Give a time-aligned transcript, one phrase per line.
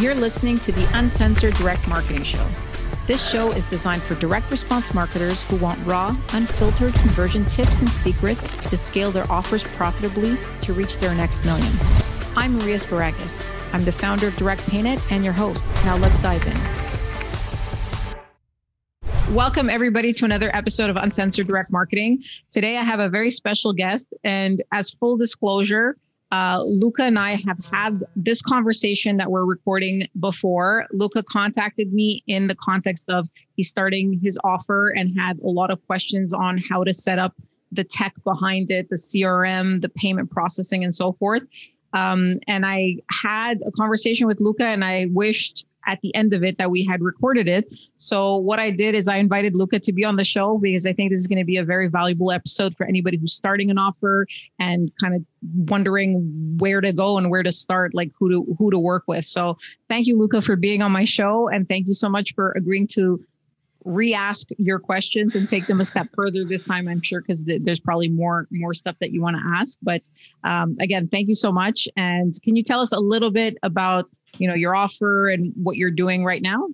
[0.00, 2.46] You're listening to the Uncensored Direct Marketing Show.
[3.08, 7.88] This show is designed for direct response marketers who want raw, unfiltered conversion tips and
[7.88, 11.72] secrets to scale their offers profitably to reach their next million.
[12.36, 13.44] I'm Maria Sparagas.
[13.72, 15.66] I'm the founder of Direct PayNet and your host.
[15.84, 16.56] Now let's dive in.
[19.34, 22.22] Welcome, everybody, to another episode of Uncensored Direct Marketing.
[22.52, 24.14] Today, I have a very special guest.
[24.22, 25.96] And as full disclosure,
[26.30, 30.86] uh, Luca and I have had this conversation that we're recording before.
[30.92, 35.70] Luca contacted me in the context of he's starting his offer and had a lot
[35.70, 37.34] of questions on how to set up
[37.72, 41.46] the tech behind it, the CRM, the payment processing, and so forth.
[41.94, 46.44] Um, and I had a conversation with Luca, and I wished at the end of
[46.44, 47.72] it that we had recorded it.
[47.96, 50.92] So what I did is I invited Luca to be on the show because I
[50.92, 53.78] think this is going to be a very valuable episode for anybody who's starting an
[53.78, 54.26] offer
[54.60, 55.24] and kind of
[55.70, 59.24] wondering where to go and where to start, like who to who to work with.
[59.24, 59.56] So
[59.88, 62.86] thank you, Luca, for being on my show, and thank you so much for agreeing
[62.88, 63.24] to
[63.84, 67.62] re-ask your questions and take them a step further this time i'm sure because th-
[67.62, 70.02] there's probably more more stuff that you want to ask but
[70.44, 74.10] um, again thank you so much and can you tell us a little bit about
[74.38, 76.68] you know your offer and what you're doing right now?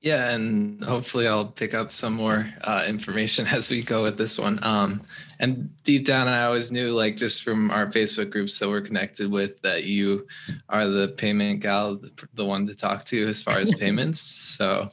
[0.00, 4.38] Yeah and hopefully i'll pick up some more uh, information as we go with this
[4.38, 4.58] one.
[4.62, 5.02] Um,
[5.40, 9.30] and deep down i always knew like just from our facebook groups that we're connected
[9.30, 10.26] with that you
[10.68, 14.20] are the payment gal the, the one to talk to as far as payments.
[14.20, 14.88] So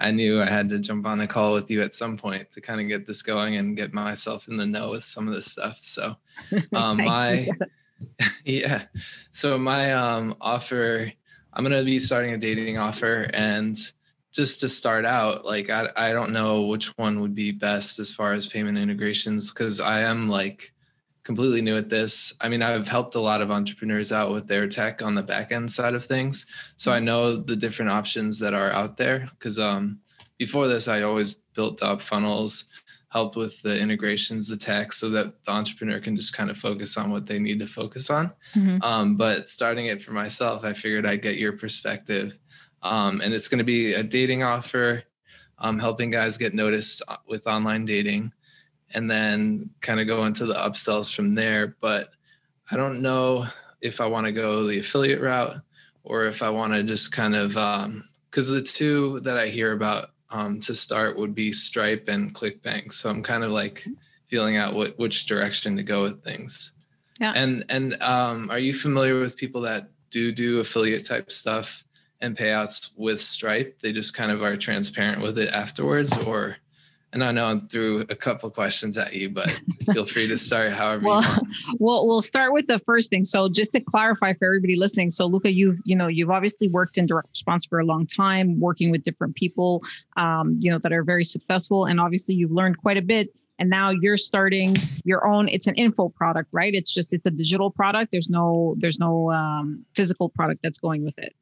[0.00, 2.60] i knew i had to jump on a call with you at some point to
[2.60, 5.50] kind of get this going and get myself in the know with some of this
[5.50, 5.78] stuff.
[5.80, 6.16] So
[6.74, 7.48] um, my
[8.44, 8.84] yeah.
[9.30, 11.12] So my um, offer,
[11.52, 13.76] I'm gonna be starting a dating offer, and
[14.32, 18.12] just to start out, like I I don't know which one would be best as
[18.12, 20.72] far as payment integrations because I am like
[21.24, 22.32] completely new at this.
[22.40, 25.52] I mean, I've helped a lot of entrepreneurs out with their tech on the back
[25.52, 29.28] end side of things, so I know the different options that are out there.
[29.38, 30.00] Because um,
[30.38, 32.64] before this, I always built up funnels
[33.12, 36.96] help with the integrations, the tech, so that the entrepreneur can just kind of focus
[36.96, 38.32] on what they need to focus on.
[38.54, 38.82] Mm-hmm.
[38.82, 42.38] Um, but starting it for myself, I figured I'd get your perspective.
[42.82, 45.02] Um, and it's going to be a dating offer,
[45.58, 48.32] um, helping guys get noticed uh, with online dating,
[48.94, 51.76] and then kind of go into the upsells from there.
[51.82, 52.08] But
[52.70, 53.46] I don't know
[53.82, 55.58] if I want to go the affiliate route
[56.02, 59.72] or if I want to just kind of because um, the two that I hear
[59.72, 62.92] about um, to start would be Stripe and ClickBank.
[62.92, 63.84] So I'm kind of like
[64.28, 66.72] feeling out what which direction to go with things.
[67.20, 67.32] Yeah.
[67.34, 71.84] And and um, are you familiar with people that do do affiliate type stuff
[72.20, 73.78] and payouts with Stripe?
[73.82, 76.56] They just kind of are transparent with it afterwards, or
[77.12, 79.50] and I know I threw a couple questions at you, but
[79.92, 81.38] feel free to start however well,
[81.78, 83.24] Well, we'll start with the first thing.
[83.24, 86.98] So just to clarify for everybody listening, so Luca, you've you know you've obviously worked
[86.98, 89.82] in direct response for a long time, working with different people,
[90.16, 93.36] um, you know that are very successful, and obviously you've learned quite a bit.
[93.58, 94.74] And now you're starting
[95.04, 95.48] your own.
[95.48, 96.74] It's an info product, right?
[96.74, 98.10] It's just it's a digital product.
[98.10, 101.36] There's no there's no um, physical product that's going with it.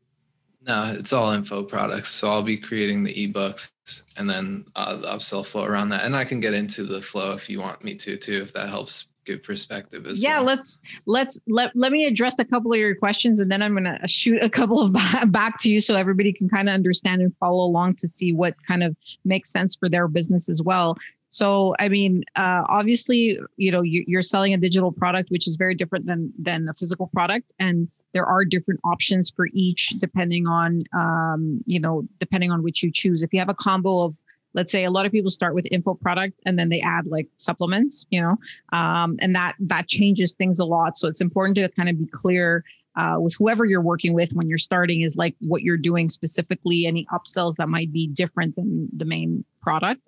[0.62, 2.10] No, it's all info products.
[2.10, 3.72] So I'll be creating the ebooks
[4.16, 6.04] and then uh, the upsell flow around that.
[6.04, 8.68] And I can get into the flow if you want me to too, if that
[8.68, 10.32] helps give perspective as well.
[10.32, 10.46] yeah well.
[10.46, 13.84] let's let's let, let me address a couple of your questions and then i'm going
[13.84, 14.92] to shoot a couple of
[15.26, 18.54] back to you so everybody can kind of understand and follow along to see what
[18.66, 20.96] kind of makes sense for their business as well
[21.30, 25.54] so, I mean, uh, obviously, you know, you, are selling a digital product, which is
[25.54, 30.48] very different than than a physical product, and there are different options for each depending
[30.48, 33.22] on, um, you know, depending on which you choose.
[33.22, 34.16] If you have a combo of
[34.54, 37.28] let's say a lot of people start with info product and then they add like
[37.36, 38.36] supplements you know
[38.76, 40.98] um, and that that changes things a lot.
[40.98, 42.64] So it's important to kind of be clear
[42.96, 46.86] uh, with whoever you're working with when you're starting is like what you're doing specifically
[46.86, 50.02] any upsells that might be different than the main product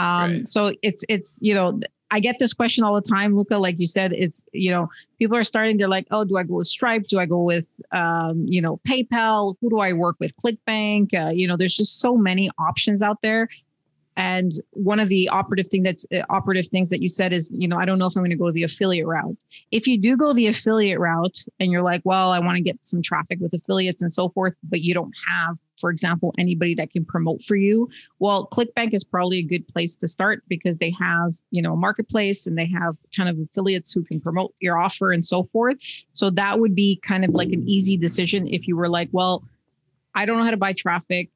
[0.00, 0.48] um, right.
[0.48, 1.80] So it's it's you know
[2.10, 3.56] I get this question all the time, Luca.
[3.56, 4.88] Like you said, it's you know
[5.18, 5.76] people are starting.
[5.76, 7.06] They're like, oh, do I go with Stripe?
[7.06, 9.56] Do I go with um, you know PayPal?
[9.60, 10.32] Who do I work with?
[10.36, 11.14] ClickBank?
[11.14, 13.48] Uh, you know, there's just so many options out there.
[14.16, 17.68] And one of the operative thing that's uh, operative things that you said is, you
[17.68, 19.36] know, I don't know if I'm going to go the affiliate route.
[19.70, 22.84] If you do go the affiliate route and you're like, well, I want to get
[22.84, 26.90] some traffic with affiliates and so forth, but you don't have for example, anybody that
[26.90, 27.88] can promote for you,
[28.18, 31.76] well, ClickBank is probably a good place to start because they have, you know, a
[31.76, 35.76] marketplace and they have ton of affiliates who can promote your offer and so forth.
[36.12, 39.44] So that would be kind of like an easy decision if you were like, well,
[40.14, 41.30] I don't know how to buy traffic.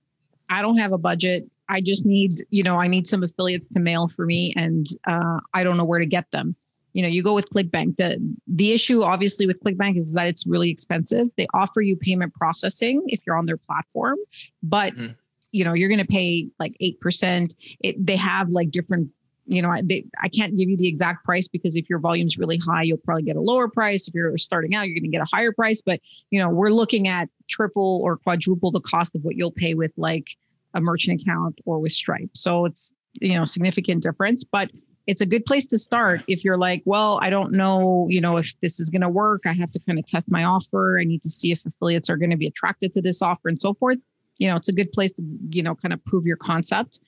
[0.51, 1.49] I don't have a budget.
[1.69, 5.41] I just need, you know, I need some affiliates to mail for me and uh,
[5.55, 6.55] I don't know where to get them
[6.95, 7.97] you know, you go with ClickBank.
[7.97, 11.29] The the issue obviously with ClickBank is that it's really expensive.
[11.37, 14.17] They offer you payment processing if you're on their platform,
[14.63, 15.13] but mm-hmm.
[15.53, 17.55] you know, you're going to pay like 8%.
[17.81, 19.11] It they have like different
[19.47, 22.57] you know, they, I can't give you the exact price because if your volume's really
[22.57, 24.09] high, you'll probably get a lower price.
[24.09, 25.83] If you're starting out, you're going to get a higher price.
[25.83, 26.01] But
[26.31, 29.93] you know, we're looking at triple or quadruple the cost of what you'll pay with
[29.97, 30.29] like
[30.73, 32.31] a merchant account or with Stripe.
[32.35, 34.71] So it's you know significant difference, but
[35.07, 38.39] it's a good place to start if you're like, well, I don't know, you know,
[38.39, 39.43] if this is going to work.
[39.47, 40.99] I have to kind of test my offer.
[40.99, 43.61] I need to see if affiliates are going to be attracted to this offer and
[43.61, 43.99] so forth.
[44.39, 47.01] You know, it's a good place to, you know, kind of prove your concept.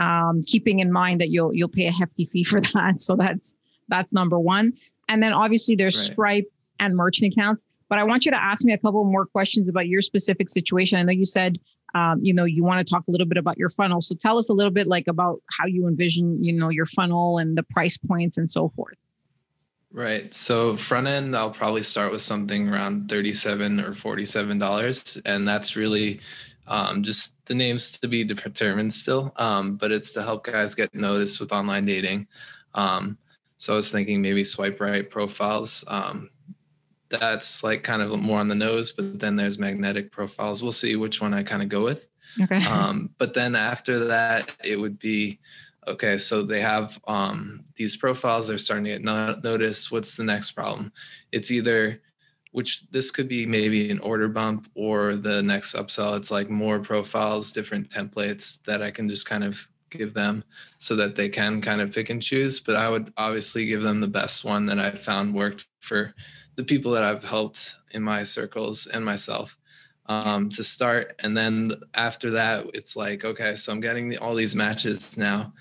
[0.00, 3.00] Um, keeping in mind that you'll you'll pay a hefty fee for that.
[3.00, 3.54] So that's
[3.88, 4.72] that's number one.
[5.08, 6.12] And then obviously there's right.
[6.12, 7.64] Stripe and merchant accounts.
[7.88, 10.98] But I want you to ask me a couple more questions about your specific situation.
[10.98, 11.58] I know you said
[11.94, 14.00] um, you know you want to talk a little bit about your funnel.
[14.00, 17.38] So tell us a little bit like about how you envision you know your funnel
[17.38, 18.96] and the price points and so forth.
[19.92, 20.32] Right.
[20.32, 25.76] So front end i'll probably start with something around 37 or 47 dollars and that's
[25.76, 26.20] really
[26.66, 30.94] um, just the names to be determined still um, but it's to help guys get
[30.94, 32.26] noticed with online dating.
[32.74, 33.18] Um,
[33.58, 36.30] so i was thinking maybe swipe right profiles um,
[37.12, 40.62] that's like kind of more on the nose, but then there's magnetic profiles.
[40.62, 42.06] We'll see which one I kind of go with.
[42.40, 42.62] Okay.
[42.68, 45.38] Um, but then after that, it would be
[45.86, 46.16] okay.
[46.18, 48.48] So they have um, these profiles.
[48.48, 49.92] They're starting to get no- noticed.
[49.92, 50.92] What's the next problem?
[51.30, 52.00] It's either
[52.52, 56.16] which this could be maybe an order bump or the next upsell.
[56.16, 60.44] It's like more profiles, different templates that I can just kind of give them
[60.78, 62.60] so that they can kind of pick and choose.
[62.60, 66.14] But I would obviously give them the best one that I found worked for
[66.56, 69.56] the people that I've helped in my circles and myself
[70.06, 71.14] um, to start.
[71.20, 75.52] And then after that, it's like, okay, so I'm getting the, all these matches now.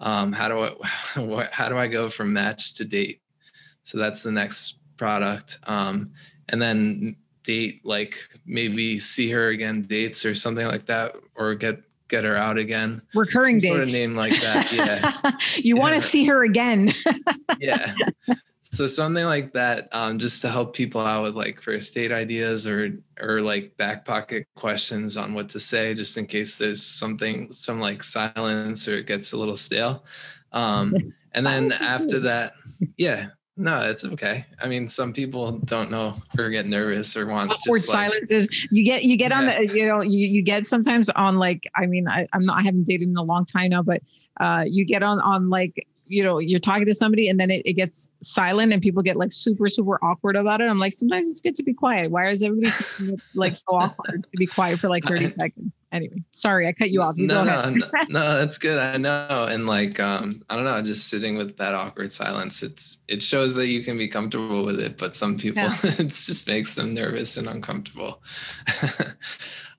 [0.00, 3.20] Um, how do I, how do I go from match to date?
[3.84, 5.58] So that's the next product.
[5.64, 6.12] Um,
[6.48, 8.16] and then date, like
[8.46, 13.00] maybe see her again dates or something like that, or get get her out again.
[13.14, 13.92] Recurring Some dates.
[13.92, 14.72] Sort of name like that.
[14.72, 15.32] Yeah.
[15.62, 15.80] you yeah.
[15.80, 16.92] want to see her again.
[17.60, 17.94] yeah
[18.72, 22.68] so something like that um, just to help people out with like first date ideas
[22.68, 27.52] or or like back pocket questions on what to say just in case there's something
[27.52, 30.04] some like silence or it gets a little stale.
[30.52, 30.94] Um,
[31.34, 32.54] and then after that
[32.96, 33.26] yeah
[33.56, 34.46] no it's okay.
[34.60, 38.48] I mean some people don't know or get nervous or want awkward just silences.
[38.48, 39.38] Like, you get you get yeah.
[39.38, 42.58] on the you know you, you get sometimes on like i mean I, i'm not
[42.58, 44.02] i haven't dated in a long time now but
[44.40, 47.62] uh you get on on like you know you're talking to somebody and then it,
[47.64, 50.64] it gets silent and people get like super super awkward about it.
[50.64, 52.10] I'm like sometimes it's good to be quiet.
[52.10, 52.74] Why is everybody
[53.34, 55.72] like so awkward to be quiet for like 30 seconds?
[55.92, 57.16] Anyway sorry i cut you off.
[57.16, 58.78] You no no, no no that's good.
[58.78, 59.46] I know.
[59.48, 63.54] And like um i don't know just sitting with that awkward silence it's it shows
[63.54, 65.76] that you can be comfortable with it but some people yeah.
[65.84, 68.20] it just makes them nervous and uncomfortable.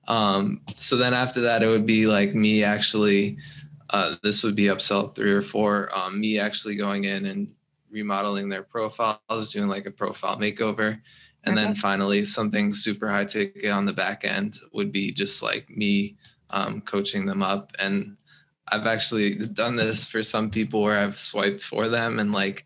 [0.08, 3.38] Um so then after that it would be like me actually
[3.92, 5.90] uh, this would be upsell three or four.
[5.96, 7.54] Um, me actually going in and
[7.90, 11.00] remodeling their profiles, doing like a profile makeover.
[11.44, 11.66] And okay.
[11.66, 16.16] then finally, something super high ticket on the back end would be just like me
[16.50, 17.72] um, coaching them up.
[17.78, 18.16] And
[18.68, 22.64] I've actually done this for some people where I've swiped for them and like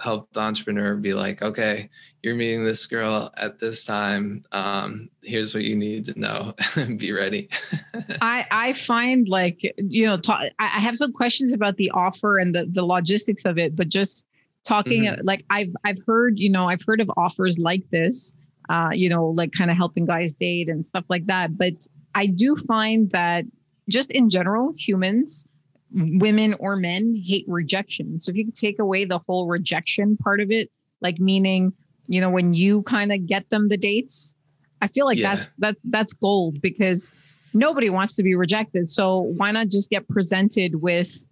[0.00, 1.88] help the entrepreneur be like, okay,
[2.22, 4.44] you're meeting this girl at this time.
[4.52, 6.54] Um, here's what you need to know.
[6.76, 7.48] and be ready.
[8.20, 12.54] I I find like you know talk, I have some questions about the offer and
[12.54, 14.26] the the logistics of it, but just
[14.64, 15.24] talking mm-hmm.
[15.24, 18.32] like I've I've heard you know I've heard of offers like this,
[18.68, 21.56] uh, you know, like kind of helping guys date and stuff like that.
[21.56, 23.44] But I do find that
[23.88, 25.46] just in general, humans
[25.92, 28.20] women or men hate rejection.
[28.20, 30.70] So if you could take away the whole rejection part of it,
[31.00, 31.72] like meaning,
[32.06, 34.34] you know, when you kind of get them the dates,
[34.82, 35.34] I feel like yeah.
[35.34, 37.10] that's that that's gold because
[37.52, 38.88] nobody wants to be rejected.
[38.88, 41.26] So why not just get presented with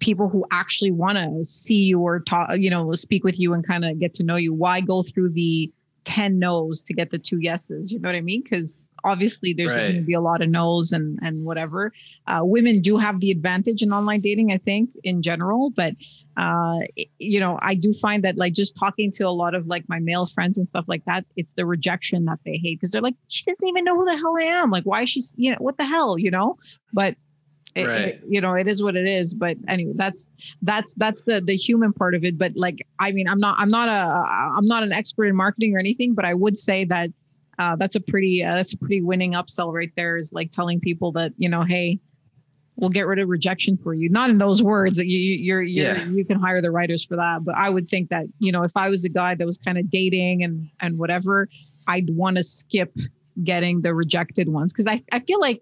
[0.00, 3.66] people who actually want to see you or talk, you know, speak with you and
[3.66, 4.52] kind of get to know you?
[4.52, 5.70] Why go through the
[6.04, 7.92] 10 no's to get the two yeses?
[7.92, 8.42] You know what I mean?
[8.42, 9.88] Because obviously there's right.
[9.88, 11.92] going to be a lot of no's and and whatever.
[12.26, 15.94] Uh, women do have the advantage in online dating i think in general but
[16.36, 16.78] uh,
[17.18, 19.98] you know i do find that like just talking to a lot of like my
[20.00, 23.14] male friends and stuff like that it's the rejection that they hate because they're like
[23.28, 24.70] she doesn't even know who the hell i am.
[24.70, 26.56] Like why is she you know what the hell you know?
[26.92, 27.16] But
[27.74, 28.00] it, right.
[28.08, 29.34] it, you know it is what it is.
[29.34, 30.28] But anyway that's
[30.62, 32.38] that's that's the the human part of it.
[32.38, 35.74] But like i mean i'm not i'm not a i'm not an expert in marketing
[35.74, 37.10] or anything but i would say that
[37.58, 40.80] uh, that's a pretty uh, that's a pretty winning upsell right there is like telling
[40.80, 41.98] people that you know hey
[42.76, 44.08] we'll get rid of rejection for you.
[44.08, 46.04] Not in those words that you you're, you're Yeah.
[46.04, 47.44] you can hire the writers for that.
[47.44, 49.78] But I would think that, you know, if I was a guy that was kind
[49.78, 51.48] of dating and and whatever,
[51.88, 52.96] I'd want to skip
[53.42, 54.72] getting the rejected ones.
[54.72, 55.60] Cause I, I feel like,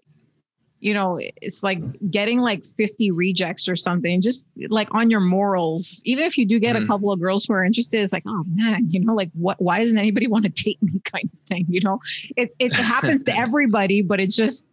[0.79, 1.79] you know, it's like
[2.11, 6.01] getting like 50 rejects or something, just like on your morals.
[6.05, 6.87] Even if you do get a Mhm.
[6.87, 9.79] couple of girls who are interested, it's like, oh man, you know, like what why
[9.79, 11.65] doesn't anybody want to date me kind of thing?
[11.67, 11.99] You know,
[12.35, 14.67] it's it happens to everybody, but it's just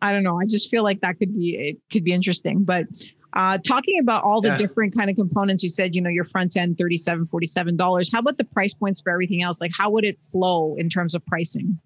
[0.00, 0.38] I don't know.
[0.40, 2.62] I just feel like that could be it could be interesting.
[2.62, 2.86] But
[3.34, 4.56] uh, talking about all the Yeah.
[4.56, 8.10] different kind of components, you said you know your front end 37 47 dollars.
[8.12, 9.60] How about the price points for everything else?
[9.60, 11.78] Like how would it flow in terms of pricing?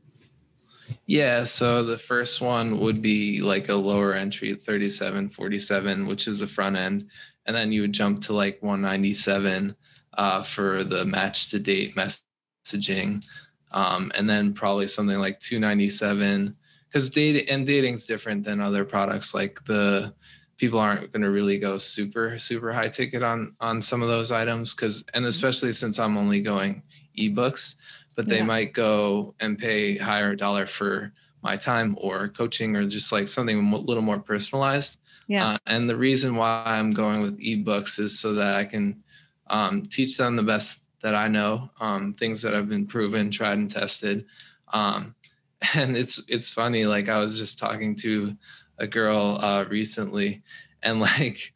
[1.07, 6.39] Yeah, so the first one would be like a lower entry, 37, 47, which is
[6.39, 7.09] the front end.
[7.47, 9.75] And then you would jump to like 197
[10.15, 13.25] uh, for the match to date messaging.
[13.73, 16.57] Um, and then probably something like 297
[16.89, 19.35] because dating and dating's different than other products.
[19.35, 20.13] Like the
[20.59, 24.31] people aren't going to really go super, super high ticket on on some of those
[24.31, 26.83] items because and especially since I'm only going
[27.19, 27.77] ebooks
[28.15, 28.45] but they Yeah.
[28.45, 33.59] might go and pay higher dollar for my time or coaching or just like something
[33.73, 35.01] a little more personalized.
[35.29, 35.47] Yeah.
[35.53, 39.03] Uh, and the reason why I'm going with ebooks is so that I can
[39.49, 43.59] um, teach them the best that I know, um, things that have been proven, tried
[43.59, 44.25] and tested.
[44.73, 45.15] Um,
[45.75, 46.85] and it's it's funny.
[46.87, 48.37] Like I was just talking to
[48.79, 50.43] a girl uh, recently,
[50.83, 51.53] and like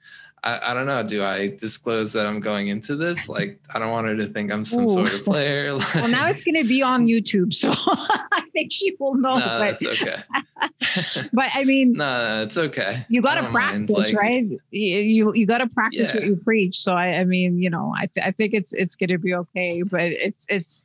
[0.46, 1.02] I, I don't know.
[1.02, 3.28] Do I disclose that I'm going into this?
[3.28, 4.88] Like I don't want her to think I'm some Ooh.
[4.88, 5.76] sort of player.
[5.94, 9.38] well, now it's going to be on YouTube, so I think she will know.
[9.38, 10.22] no, but, that's okay.
[11.32, 13.04] but I mean, no, it's okay.
[13.08, 14.44] you got to practice, like- right?
[14.70, 16.78] You you, got to practice what you preach.
[16.78, 19.34] So I, I mean, you know, I th- I think it's it's going to be
[19.34, 19.82] okay.
[19.82, 20.84] But it's it's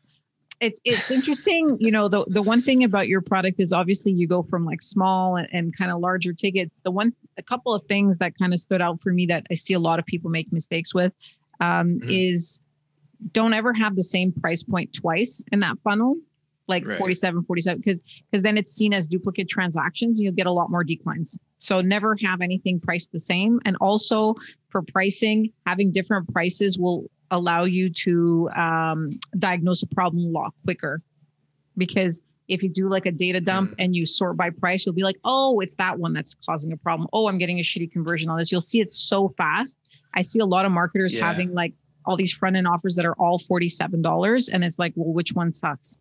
[0.61, 1.75] it's it's interesting.
[1.79, 4.81] You know, the the one thing about your product is obviously you go from like
[4.81, 6.79] small and, and kind of larger tickets.
[6.83, 9.55] The one a couple of things that kind of stood out for me that I
[9.55, 11.11] see a lot of people make mistakes with
[11.59, 12.05] um, Mhm.
[12.07, 12.61] is
[13.33, 16.15] don't ever have the same price point twice in that funnel
[16.67, 16.97] like Right.
[16.97, 17.99] 47 47 because
[18.29, 21.81] because then it's seen as duplicate transactions and you'll get a lot more declines so
[21.81, 24.35] never have anything priced the same and also
[24.69, 30.53] for pricing having different prices will allow you to um, diagnose a problem a lot
[30.63, 31.01] quicker.
[31.77, 33.75] Because if you do like a data dump Mm.
[33.79, 36.77] and you sort by price you'll be like oh it's that one that's causing a
[36.77, 37.07] problem.
[37.13, 38.51] Oh i'm getting a shitty conversion on this.
[38.51, 39.77] You'll see it so fast.
[40.13, 41.25] I see a lot of marketers Yeah.
[41.25, 41.73] having like
[42.05, 45.53] all these front end offers that are all $47 and it's like well which one
[45.53, 45.99] sucks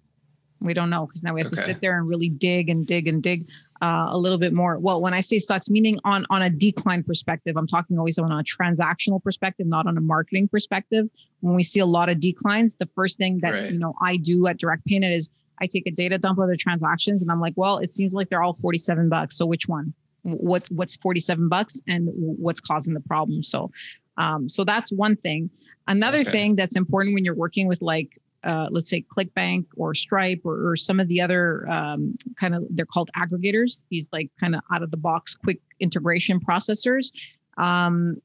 [0.60, 3.08] we don't know because now we have to sit there and really dig and dig
[3.08, 3.48] and dig
[3.82, 4.78] uh, a little bit more.
[4.78, 8.30] Well, when I say sucks, meaning on on a decline perspective, I'm talking always on
[8.30, 11.06] a transactional perspective, not on a marketing perspective.
[11.40, 13.70] When we see a lot of declines, the first thing that Right.
[13.72, 15.30] you know I do at Direct PayNet is
[15.62, 18.28] I take a data dump of the transactions, and I'm like, well, it seems like
[18.28, 19.36] they're all 47 bucks.
[19.36, 19.94] So which one?
[20.22, 23.42] What's what's 47 bucks, and what's causing the problem?
[23.42, 23.70] So,
[24.18, 25.48] um, so that's one thing.
[25.88, 26.30] Another Okay.
[26.30, 30.70] thing that's important when you're working with like uh, let's say ClickBank or Stripe or,
[30.70, 33.84] or some of the other um, kind of they're called aggregators.
[33.90, 37.12] These like kind of out of the box quick integration processors.
[37.58, 38.20] Um,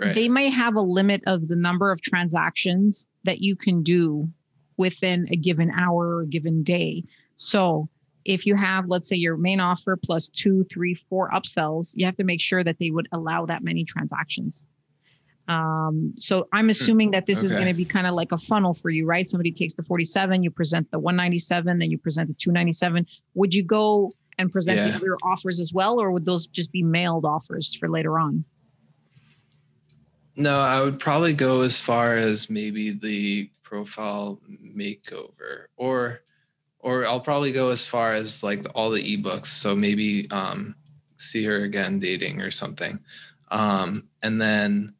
[0.00, 0.14] Right.
[0.14, 4.28] They may have a limit of the number of transactions that you can do
[4.78, 7.04] within a given hour or a given day.
[7.36, 7.88] So
[8.24, 12.16] if you have, let's say, your main offer plus two, three, four upsells, you have
[12.16, 14.64] to make sure that they would allow that many transactions.
[15.50, 18.72] Um, so I'm assuming that this is going to be kind of like a funnel
[18.72, 19.28] for you, right?
[19.28, 23.04] Somebody takes the 47, you present the 197, then you present the 297.
[23.34, 26.84] Would you go and present the other offers as well, or would those just be
[26.84, 28.44] mailed offers for later on?
[30.36, 36.20] No, I would probably go as far as maybe the profile makeover or
[36.78, 39.46] or I'll probably go as far as like all the ebooks.
[39.46, 40.76] So maybe um
[41.16, 43.00] see her again dating or something.
[43.50, 44.94] Um and then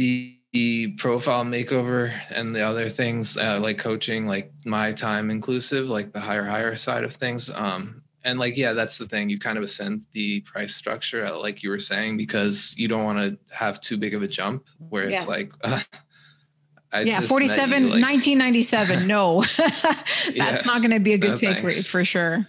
[0.00, 0.68] the, the
[1.04, 6.20] profile makeover and the other things uh, like coaching like my time inclusive like the
[6.28, 9.64] higher higher side of things um and like yeah that's the thing you kind of
[9.64, 13.28] ascend the price structure uh, like you were saying because you don't want to
[13.62, 15.34] have too big of a jump where it's Yeah.
[15.36, 15.80] like uh,
[16.92, 19.06] I yeah, just 47, you, like- 1997.
[19.16, 20.62] No, that's Yeah.
[20.66, 22.44] not going to be a good No, take rate for sure.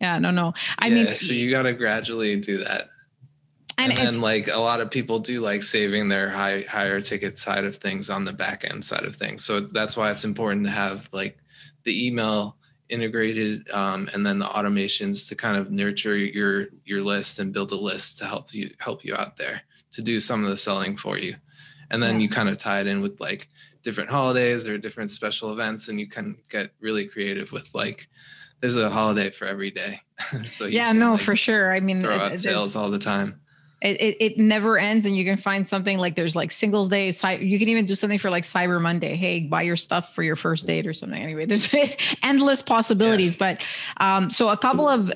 [0.00, 0.54] Yeah, no, no.
[0.78, 2.82] I Yeah, mean, so you got to gradually do that
[3.84, 7.36] and, and, then like a lot of people do like saving their high higher ticket
[7.38, 10.64] side of things on the back end side of things so that's why it's important
[10.64, 11.38] to have like
[11.84, 12.56] the email
[12.88, 17.70] integrated um, and then the automations to kind of nurture your your list and build
[17.70, 20.96] a list to help you help you out there to do some of the selling
[20.96, 21.34] for you
[21.90, 22.22] and then Yeah.
[22.22, 23.48] you kind of tie it in with like
[23.82, 28.08] different holidays or different special events, and you can get really creative with like
[28.60, 30.00] there's a holiday for every day.
[30.44, 31.72] so yeah, no, like, for sure.
[31.72, 33.40] I mean, throw out sales all the time
[33.80, 37.06] it, it, it, never ends and you can find something like there's like singles day
[37.40, 40.36] you can even do something for like cyber monday hey buy your stuff for your
[40.36, 41.72] first date or something anyway there's
[42.22, 43.54] endless possibilities yeah.
[43.54, 43.66] but
[44.04, 45.12] um, so a couple of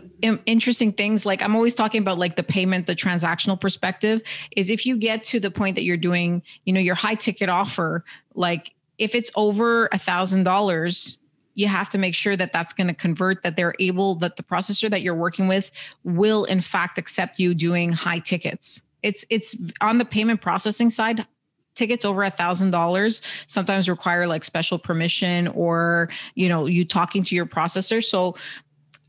[0.46, 4.22] interesting things like i'm always talking about like the payment the transactional perspective
[4.56, 7.48] is if you get to the point that you're doing you know your high ticket
[7.48, 8.04] offer
[8.34, 11.18] like if it's over a thousand dollars
[11.54, 14.42] you have to make sure that that's going to convert that they're able that the
[14.42, 15.70] processor that you're working with
[16.02, 21.26] will in fact accept you doing high tickets it's it's on the payment processing side
[21.74, 27.22] tickets over a thousand dollars sometimes require like special permission or you know you talking
[27.22, 28.36] to your processor so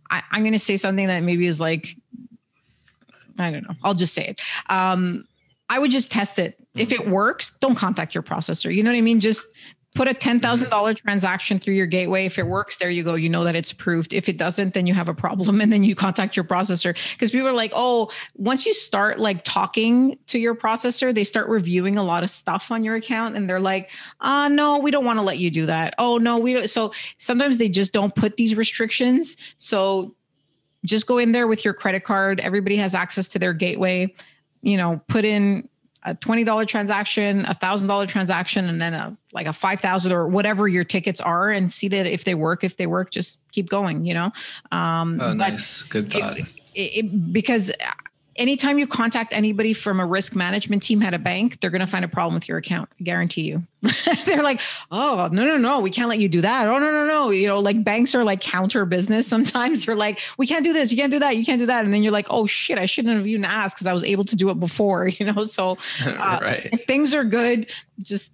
[0.10, 1.96] I, i'm going to say something that maybe is like
[3.40, 5.26] i don't know i'll just say it um,
[5.70, 6.60] I would just test it.
[6.76, 8.74] If it works, don't contact your processor.
[8.74, 9.20] You know what I mean?
[9.20, 9.48] Just
[9.96, 10.94] put a $10,000 mm-hmm.
[10.94, 12.26] transaction through your gateway.
[12.26, 13.16] If it works, there you go.
[13.16, 14.14] You know that it's approved.
[14.14, 16.96] If it doesn't, then you have a problem and then you contact your processor.
[17.14, 21.48] Because people are like, oh, once you start like talking to your processor, they start
[21.48, 25.06] reviewing a lot of stuff on your account and they're like, uh, no, we don't
[25.06, 25.96] want to let you do that.
[25.98, 26.70] Oh, no, we don't.
[26.70, 29.38] So sometimes they just don't put these restrictions.
[29.58, 30.14] So
[30.84, 32.42] just go in there with your credit card.
[32.42, 34.14] Everybody has access to their gateway.
[34.62, 35.70] You know, put in
[36.06, 40.68] a $20 transaction, a thousand dollar transaction, and then a like a 5,000 or whatever
[40.68, 44.06] your tickets are and see that if they work, if they work, just keep going,
[44.06, 44.32] you know?
[44.72, 45.82] Um, oh, nice.
[45.82, 46.38] Good thought.
[46.38, 46.46] It,
[46.76, 47.72] it, because
[48.36, 51.88] anytime you contact anybody from a risk management team at a bank, they're going to
[51.88, 52.90] find a problem with your account.
[53.00, 53.64] I guarantee you.
[54.26, 54.62] they're like,
[54.92, 56.68] oh, no, no, no, we can't let you do that.
[56.68, 57.30] Oh, no, no, no.
[57.30, 59.28] You know, like banks are like counter business.
[59.36, 60.92] Sometimes they're like, we can't do this.
[60.92, 61.38] You can't do that.
[61.38, 61.86] You can't do that.
[61.86, 64.26] And then you're like, oh, shit, I shouldn't have even asked because I was able
[64.26, 65.44] to do it before, you know?
[65.44, 66.70] So uh, right.
[66.72, 68.34] if things are good, just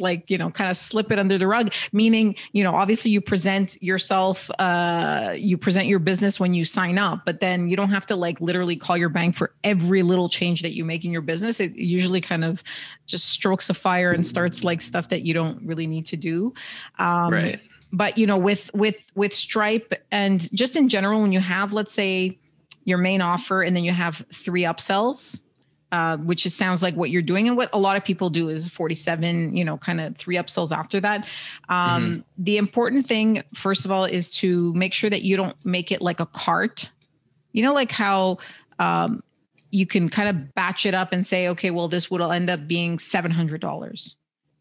[0.00, 3.20] like you know kind of slip it under the rug meaning you know obviously you
[3.20, 7.90] present yourself uh you present your business when you sign up but then you don't
[7.90, 11.10] have to like literally call your bank for every little change that you make in
[11.10, 11.60] your business.
[11.60, 12.62] It usually kind of
[13.06, 16.54] just strokes a fire and starts like stuff that you don't really need to do.
[16.98, 17.60] Um right.
[17.92, 21.92] but you know with with with stripe and just in general when you have let's
[21.92, 22.38] say
[22.84, 25.42] your main offer and then you have three upsells
[25.92, 27.48] uh, which is, sounds like what you're doing.
[27.48, 30.76] And what a lot of people do is 47, you know, kind of three upsells
[30.76, 31.28] after that.
[31.68, 32.20] Um, mm-hmm.
[32.38, 36.02] The important thing, first of all, is to make sure that you don't make it
[36.02, 36.90] like a cart.
[37.52, 38.38] You know, like how
[38.78, 39.22] um,
[39.70, 42.66] you can kind of batch it up and say, okay, well, this would end up
[42.66, 44.14] being $700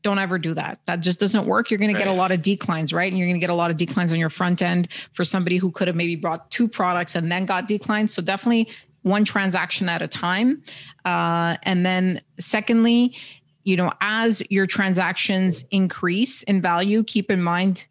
[0.05, 0.77] don't ever do that.
[0.85, 1.71] That just doesn't work.
[1.71, 3.11] You're going to get a lot of declines, right?
[3.11, 5.57] And you're going to get a lot of declines on your front end for somebody
[5.57, 8.13] who could have maybe brought two products and then got declines.
[8.13, 8.69] So definitely
[9.05, 10.63] one transaction at a time.
[11.05, 13.15] Uh, and then, secondly,
[13.63, 17.85] you know, as your transactions increase in value, keep in mind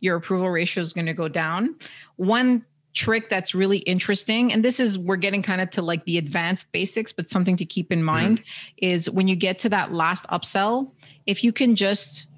[0.00, 1.74] your approval ratio is going to go down.
[2.16, 6.16] One trick that's really interesting and this is we're getting kind of to like the
[6.16, 8.06] advanced basics but something to keep in mm-hmm.
[8.06, 8.70] mind mm-hmm.
[8.78, 10.92] is when you get to that last upsell
[11.26, 12.28] if you can just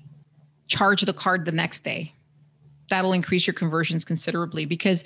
[0.66, 2.10] charge the card the next day
[2.88, 5.04] that'll increase your conversions considerably because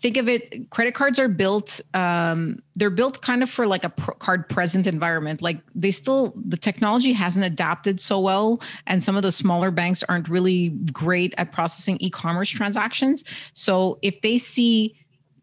[0.00, 3.90] think of it credit cards are built um, they're built kind of for like a
[3.90, 5.42] card present environment.
[5.42, 10.02] Like they still the technology hasn't adapted so well and some of the smaller banks
[10.08, 13.24] aren't really great at processing e-commerce transactions.
[13.54, 14.94] So if they see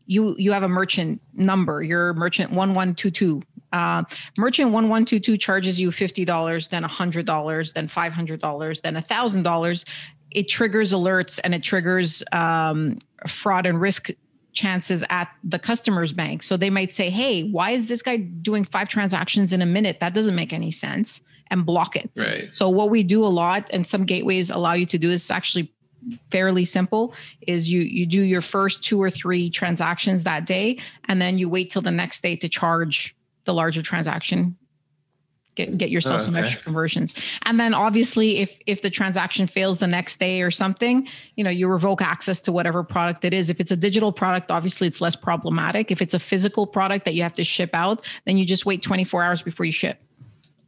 [0.05, 3.41] you you have a merchant number your merchant 1122
[3.73, 4.03] uh,
[4.37, 9.85] merchant 1122 charges you $50 then $100 then $500 then $1000
[10.31, 14.11] it triggers alerts and it triggers um, fraud and risk
[14.55, 16.41] chances at the customer's bank.
[16.41, 19.99] So they might say, hey, why is this guy doing five transactions in a minute?
[19.99, 22.09] That doesn't make any sense and block it.
[22.15, 22.51] Right.
[22.53, 25.71] So what we do a lot and some gateways allow you to do is actually
[26.29, 27.13] fairly simple
[27.47, 31.49] is you you do your first two or three transactions that day and then you
[31.49, 33.15] wait till the next day to charge
[33.45, 34.55] the larger transaction
[35.55, 36.25] get get yourself okay.
[36.25, 37.13] some extra conversions
[37.43, 41.49] and then obviously if if the transaction fails the next day or something you know
[41.49, 45.01] you revoke access to whatever product it is if it's a digital product obviously it's
[45.01, 48.45] less problematic if it's a physical product that you have to ship out then you
[48.45, 49.99] just wait 24 hours before you ship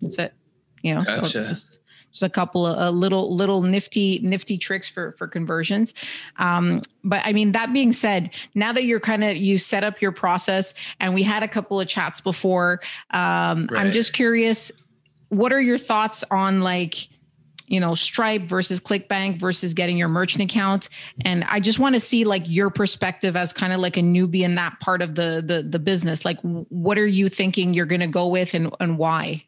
[0.02, 0.34] that's it
[0.82, 1.26] you know gotcha.
[1.26, 1.80] so just,
[2.18, 5.94] just a couple of uh, little little nifty nifty tricks for for conversions.
[6.38, 10.02] Um, but i mean that being said now that you're kind of you set up
[10.02, 13.80] your process and we had a couple of chats before um, right.
[13.80, 14.72] i'm just curious
[15.30, 17.08] what are your thoughts on like
[17.68, 20.90] you know stripe versus clickbank versus getting your merchant account?
[21.26, 24.42] And i just want to see like your perspective as kind of like a newbie
[24.42, 26.26] in that part of the the, the business.
[26.26, 29.44] Like what are you thinking you're going to go with and and why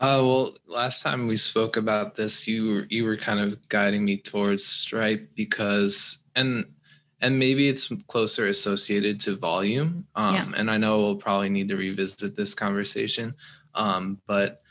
[0.00, 4.04] Uh, well, last time we spoke about this, you were you were kind of guiding
[4.04, 6.64] me towards Stripe because and
[7.20, 10.06] and maybe it's closer associated to volume.
[10.14, 10.52] Um, yeah.
[10.56, 13.34] And I know we'll probably need to revisit this conversation,
[13.74, 14.62] um, but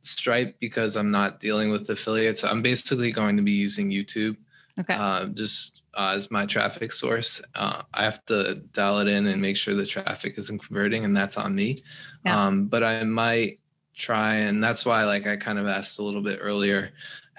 [0.00, 2.42] Stripe because I'm not dealing with affiliates.
[2.42, 4.38] I'm basically going to be using YouTube.
[4.78, 4.94] Okay.
[4.94, 7.42] Uh, just uh, as my traffic source.
[7.54, 11.14] Uh, I have to dial it in and make sure the traffic isn't converting, and
[11.14, 11.82] that's on me.
[12.24, 12.46] Yeah.
[12.46, 13.59] Um, but I might
[14.00, 16.90] try and that's why like i kind of asked a little bit earlier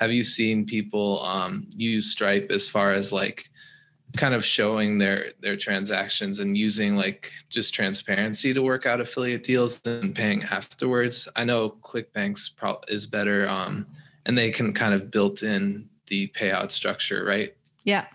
[0.02, 3.52] have you seen people um, use stripe as far as like
[4.18, 9.44] kind of showing their their transactions and using like just transparency to work out affiliate
[9.44, 11.28] deals and paying afterwards?
[11.36, 13.86] I know clickbank's pro- is better um,
[14.26, 17.54] and they can kind of built in the payout structure right?
[17.84, 18.08] Yeah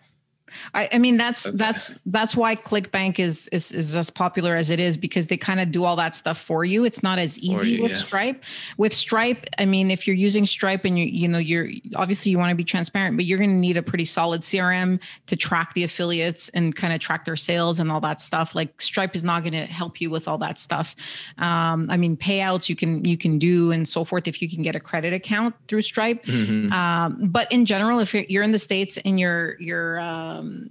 [0.75, 1.57] I, I mean that's okay.
[1.57, 5.61] that's that's why ClickBank is is is as popular as it is because they kind
[5.61, 6.85] of do all that stuff for you.
[6.85, 7.99] It's not as easy you, with yeah.
[7.99, 8.45] Stripe.
[8.77, 12.39] With Stripe, I mean, if you're using Stripe and you you know you're obviously you
[12.39, 15.75] want to be transparent, but you're going to need a pretty solid CRM to track
[15.75, 18.55] the affiliates and kind of track their sales and all that stuff.
[18.55, 20.95] Like Stripe is not going to help you with all that stuff.
[21.39, 24.63] Um, I mean, payouts you can you can do and so forth if you can
[24.63, 26.25] get a credit account through Stripe.
[26.25, 26.73] Mm-hmm.
[26.73, 30.71] Um, but in general, if you're, you're in the states and you're you're uh, um,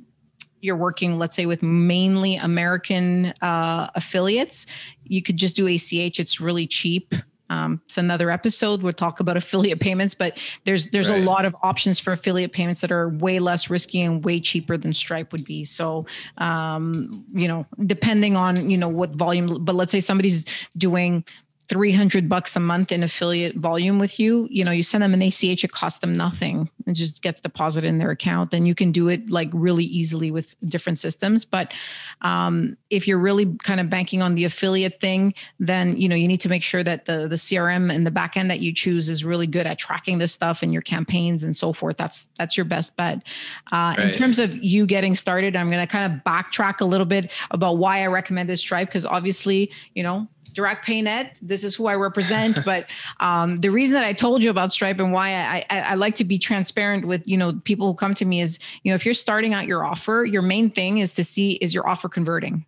[0.62, 4.65] you're working, let's say, with mainly American uh, affiliates,
[5.04, 6.19] you could just do ACH.
[6.19, 7.13] It's really cheap.
[7.49, 8.82] Um, it's another episode.
[8.82, 11.21] We'll talk about affiliate payments, but there's there's right.
[11.21, 14.78] a lot of options for affiliate payments that are way less risky and way cheaper
[14.78, 15.63] than Stripe would be.
[15.63, 16.08] So,
[16.39, 21.23] um, you know, depending on you know what volume, but let's say somebody's doing
[21.69, 25.21] 300 bucks a month in affiliate volume with you you know you send them an
[25.21, 26.69] ach it costs them nothing.
[26.88, 28.54] It just gets deposited in their account.
[28.54, 31.45] And you can do it like really easily with different systems.
[31.45, 31.73] But
[32.21, 36.28] um, if you're really kind of banking on the affiliate thing then you know you
[36.28, 39.25] need to make sure that the the crm and the backend that you choose is
[39.25, 41.97] really good at tracking this stuff and your campaigns and so forth.
[41.97, 43.23] That's that's your best bet.
[43.71, 43.99] Uh, right.
[43.99, 47.32] in terms of you getting started i'm going to kind of backtrack a little bit
[47.51, 51.39] about why i recommended stripe because obviously you know direct paynet.
[51.41, 52.88] This is who i represent but
[53.20, 56.15] um, the reason that i told you about stripe and why I, I, I like
[56.15, 59.06] to be transparent with you know people who come to me is you know if
[59.06, 62.65] you're starting out your offer your main thing is to see is your offer converting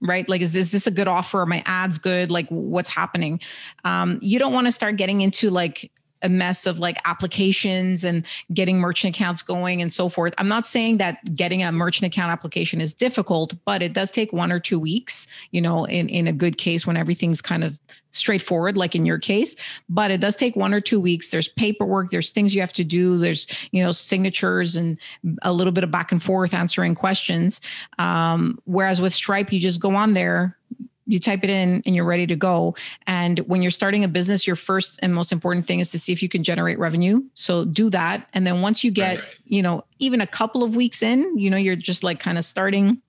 [0.00, 0.28] right?
[0.28, 1.40] Like is, is this a good offer?
[1.40, 2.30] Are my ads good?
[2.30, 3.40] Like what's happening?
[3.84, 5.90] Um, you don't want to start getting into like
[6.24, 10.34] a mess of like applications and getting merchant accounts going and so forth.
[10.38, 14.32] I'm not saying that getting a merchant account application is difficult, but it does take
[14.32, 17.78] one or two weeks, you know, in, in a good case when everything's kind of
[18.10, 19.54] straightforward, like in your case,
[19.88, 21.30] but it does take one or two weeks.
[21.30, 24.98] There's paperwork, there's things you have to do, there's, you know, signatures and
[25.42, 27.60] a little bit of back and forth answering questions.
[27.98, 30.56] Um, whereas with Stripe, you just go on there,
[31.06, 32.74] you type it in and you're ready to go.
[33.06, 36.12] And when you're starting a business, your first and most important thing is to see
[36.12, 37.22] if you can generate revenue.
[37.34, 38.28] So do that.
[38.32, 39.28] And then once you get, right.
[39.44, 42.44] you know, even a couple of weeks in, you know, you're just like kind of
[42.44, 43.00] starting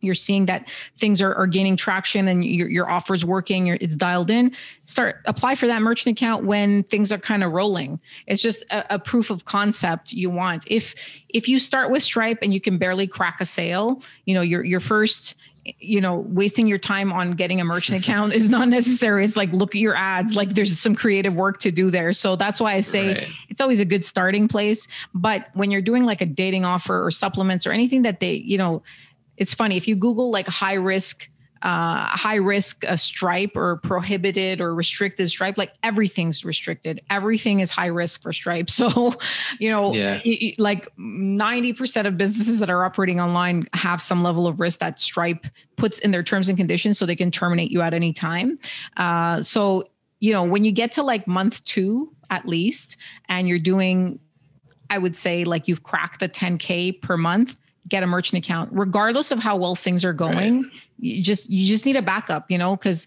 [0.00, 4.30] you're seeing that things are, are gaining traction and your, your offers working it's dialed
[4.30, 4.54] in
[4.84, 8.94] start apply for that merchant account when things are kind of rolling it's just a,
[8.94, 10.94] a, proof of concept you want if
[11.28, 14.64] if you start with stripe and you can barely crack a sale you know your
[14.64, 15.34] your first
[15.78, 19.24] you know wasting your time on getting a merchant account is not necessary.
[19.24, 20.34] It's like look at your ads.
[20.34, 22.12] Like there's some creative work to do there.
[22.12, 23.28] So that's why i say right.
[23.48, 24.88] it's always a good starting place.
[25.14, 28.58] But when you're doing like a dating offer or supplements or anything that they you
[28.58, 28.82] know
[29.36, 29.76] it's funny.
[29.76, 31.28] If you google like high risk
[31.62, 37.00] uh, high risk a stripe or prohibited or restricted stripe like everything's restricted.
[37.10, 39.14] Everything is high risk for stripe so
[39.58, 40.20] you know yeah.
[40.58, 45.46] like 90% of businesses that are operating online have some level of risk that stripe
[45.76, 48.58] puts in their terms and conditions so they can terminate you at any time.
[48.96, 49.84] Uh, so
[50.20, 52.96] you know when you get to like month two at least
[53.28, 54.18] and you're doing
[54.90, 59.30] i would say like you've cracked the 10k per month get a merchant account regardless
[59.30, 60.72] of how well things are going right.
[60.98, 63.06] you just you just need a backup you know because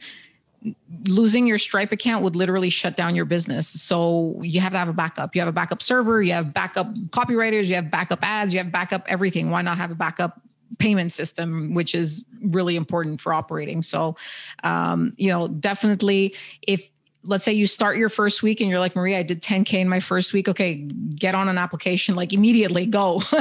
[1.07, 3.67] losing your stripe account would literally shut down your business.
[3.67, 5.35] So you have to have a backup.
[5.35, 8.71] You have a backup server you have backup copywriters you have backup ads you have
[8.71, 9.49] backup everything.
[9.49, 10.39] Why not have a backup
[10.77, 13.81] payment system which is really important for operating?
[13.81, 14.15] So
[14.63, 16.87] um, you know definitely if
[17.23, 19.89] let's say you start your first week and you're like maria i did 10k in
[19.89, 20.47] my first week.
[20.47, 20.75] Okay
[21.15, 23.21] get on an application like immediately go.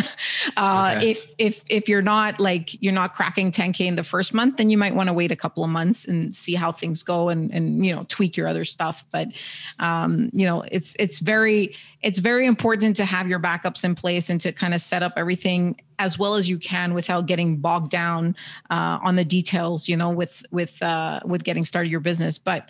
[0.57, 1.11] Uh, okay.
[1.11, 4.69] if if if you're not like you're not cracking 10k in the first month then
[4.71, 7.53] you might want to wait a couple of months and see how things go and
[7.53, 9.05] and you know tweak your other stuff.
[9.11, 9.29] But
[9.79, 14.31] um, you know it's it's very it's very important to have your backups in place
[14.31, 17.90] and to kind of set up everything as well as you can without getting bogged
[17.90, 18.35] down
[18.71, 22.38] uh, on the details you know with with uh, with getting started your business.
[22.38, 22.69] But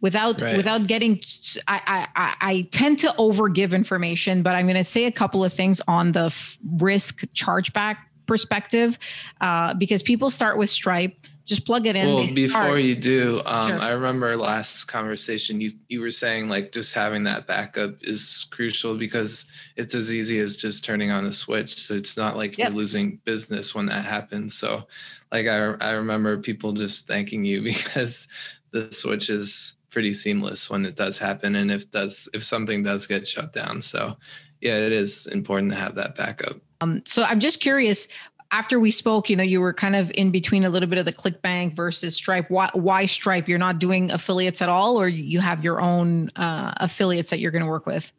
[0.00, 0.56] without right.
[0.56, 1.20] without getting
[1.66, 5.44] I, I i tend to over give information but i'm going to say a couple
[5.44, 8.98] of things on the f- risk chargeback perspective
[9.40, 11.14] uh, because people start with stripe
[11.46, 12.08] just plug it in.
[12.08, 12.82] Well, before start.
[12.82, 13.78] you do, um, sure.
[13.78, 18.98] I remember last conversation you you were saying like just having that backup is crucial
[18.98, 21.80] because it's as easy as just turning on a switch.
[21.80, 22.68] So it's not like yep.
[22.68, 24.54] you're losing business when that happens.
[24.58, 24.88] So,
[25.30, 28.26] like I I remember people just thanking you because
[28.72, 33.06] the switch is pretty seamless when it does happen, and if does if something does
[33.06, 33.80] get shut down.
[33.80, 34.14] So,
[34.60, 36.56] yeah, it is important to have that backup.
[36.82, 38.06] Um, so I'm just curious,
[38.50, 41.06] after we spoke, you know, you were kind of in between a little bit of
[41.06, 42.50] the ClickBank versus Stripe.
[42.50, 43.48] Why, why Stripe?
[43.48, 47.50] You're not doing affiliates at all, or you have your own uh, affiliates that you're
[47.50, 48.12] going to work with?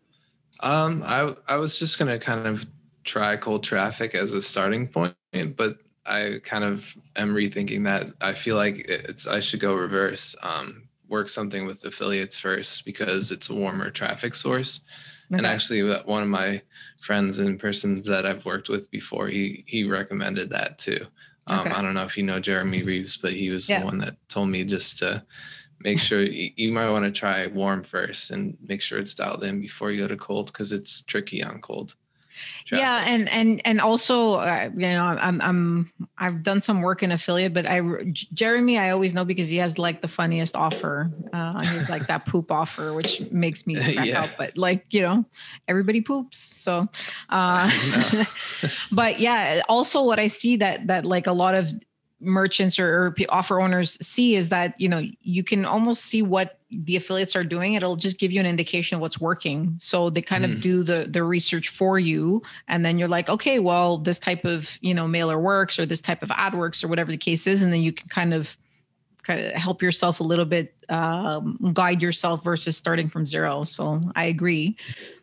[0.62, 2.66] Um, I I was just going to kind of
[3.04, 5.14] try cold traffic as a starting point,
[5.56, 8.08] but I kind of am rethinking that.
[8.20, 10.36] I feel like it's I should go reverse.
[10.42, 14.82] Um, work something with affiliates first because it's a warmer traffic source.
[15.32, 15.38] Okay.
[15.38, 16.62] And actually, one of my
[17.02, 21.06] friends and persons that I've worked with before, he he recommended that too.
[21.48, 21.72] Um, okay.
[21.72, 23.80] I don't know if you know Jeremy Reeves, but he was yeah.
[23.80, 25.24] the one that told me just to
[25.80, 29.44] make sure you, you might want to try warm first and make sure it's dialed
[29.44, 31.96] in before you go to cold because it's tricky on cold
[32.66, 32.84] traffic.
[32.84, 37.12] Yeah, and and and also, uh, you know, I'm I'm I've done some work in
[37.12, 37.82] affiliate, but I
[38.34, 41.12] Jeremy I always know because he has like the funniest offer.
[41.34, 44.24] Uh, like that poop offer, which makes me crack yeah.
[44.24, 44.32] up.
[44.38, 45.26] But like you know,
[45.68, 46.38] everybody poops.
[46.38, 46.88] So,
[47.30, 47.72] uh,
[48.92, 51.72] but yeah, also what I see that that like a lot of
[52.20, 56.57] merchants or, or, offer owners see is that you know you can almost see what
[56.70, 60.22] the affiliates are doing it'll just give you an indication of what's working so they
[60.22, 60.50] kind mm.
[60.50, 60.60] of hmm.
[60.60, 64.78] do the the research for you and then you're like okay well this type of
[64.82, 67.62] you know mailer works or this type of ad works or whatever the case is
[67.62, 68.58] and then you can kind of
[69.24, 74.02] kind of help yourself a little bit um, guide yourself versus starting from zero so
[74.16, 74.76] i agree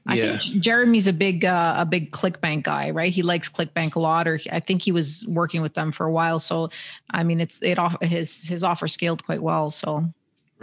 [0.07, 0.37] I yeah.
[0.37, 3.13] think Jeremy's a big uh, a big ClickBank guy, right?
[3.13, 6.13] He likes ClickBank a lot, or I think he was working with them for a
[6.13, 6.39] while.
[6.39, 6.69] So,
[7.11, 9.71] I mean, it's it off his his offer scaled quite well.
[9.71, 10.05] So,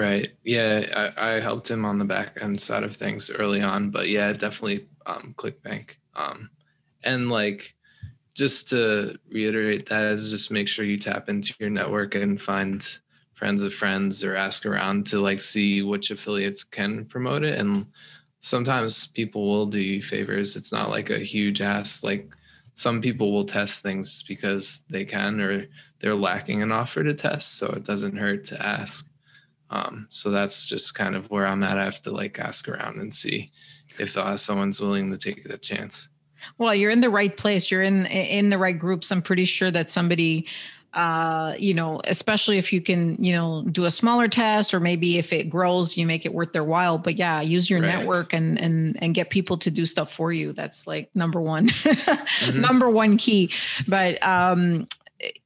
[0.01, 3.89] right, yeah, I, I helped him on the back end side of things early on,
[3.91, 5.91] but yeah, definitely um, ClickBank.
[6.15, 6.49] Um,
[7.03, 7.75] and like
[8.33, 12.99] just to reiterate that is just make sure you tap into your network and find
[13.33, 17.85] friends of friends or ask around to like see which affiliates can promote it and
[18.41, 20.55] sometimes people will do you favors.
[20.55, 22.03] It's not like a huge ask.
[22.03, 22.33] Like
[22.73, 25.67] some people will test things because they can or
[25.99, 27.57] they're lacking an offer to test.
[27.57, 29.07] So it doesn't hurt to ask.
[29.71, 31.77] Um, so that's just kind of where I'm at.
[31.77, 33.51] I have to like ask around and see
[33.99, 36.09] if uh, someone's willing to take that chance.
[36.57, 37.71] Well, you're in the right place.
[37.71, 39.11] You're in in the right groups.
[39.11, 40.47] I'm pretty sure that somebody
[40.93, 45.17] uh, you know, especially if you can, you know, do a smaller test or maybe
[45.17, 46.97] if it grows, you make it worth their while.
[46.97, 47.87] But yeah, use your right.
[47.87, 50.51] network and and and get people to do stuff for you.
[50.51, 52.59] That's like number one, mm-hmm.
[52.59, 53.51] number one key.
[53.87, 54.87] But um,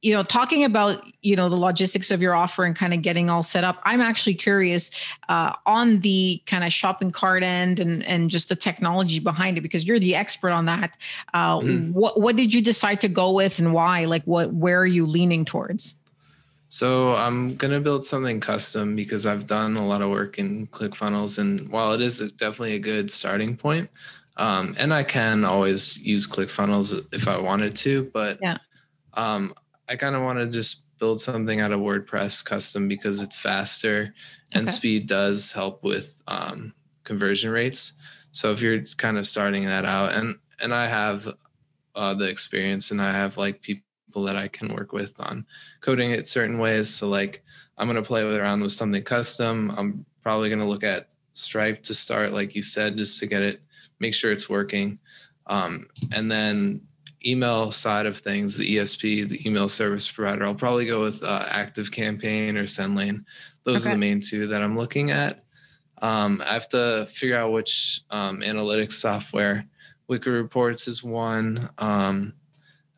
[0.02, 3.28] you know talking about you know the logistics of your offer and kind of getting
[3.28, 4.90] all set up i'm actually curious
[5.28, 9.60] uh, on the kind of shopping cart end and and just the technology behind it
[9.60, 10.96] because you're the expert on that
[11.34, 11.92] uh, mm-hmm.
[11.92, 15.06] what what did you decide to go with and why like what where are you
[15.06, 15.96] leaning towards
[16.68, 20.66] so i'm going to build something custom because i've done a lot of work in
[20.68, 23.88] clickfunnels and while it is definitely a good starting point
[24.38, 28.56] um, and i can always use clickfunnels if i wanted to but yeah.
[29.14, 29.52] um,
[29.88, 34.14] I kind of want to just build something out of WordPress custom because it's faster
[34.52, 34.72] and okay.
[34.72, 36.72] speed does help with um,
[37.04, 37.92] conversion rates.
[38.32, 41.28] So if you're kind of starting that out, and and I have
[41.94, 45.46] uh, the experience, and I have like people that I can work with on
[45.80, 46.88] coding it certain ways.
[46.88, 47.42] So like
[47.78, 49.72] I'm gonna play around with something custom.
[49.76, 53.60] I'm probably gonna look at Stripe to start, like you said, just to get it,
[54.00, 54.98] make sure it's working,
[55.46, 56.80] um, and then
[57.30, 61.46] email side of things, the ESP, the email service provider, I'll probably go with uh,
[61.48, 63.24] Active Campaign or SendLane.
[63.64, 63.90] Those okay.
[63.90, 65.44] are the main two that I'm looking at.
[66.02, 69.64] Um, I have to figure out which um, analytics software.
[70.08, 71.68] Wicked Reports is one.
[71.78, 72.34] Um,